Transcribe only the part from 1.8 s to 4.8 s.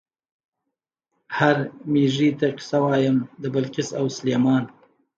مېږي ته قصه وایم د بلقیس او سلیمان".